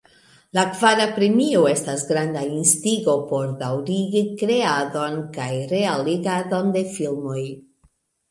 [0.57, 7.45] La kvara premio estas granda instigo por daŭrigi kreadon kaj realigadon de filmoj.